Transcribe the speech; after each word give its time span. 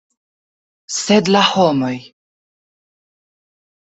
Sed 0.95 1.29
la 1.35 1.43
homoj! 1.49 1.91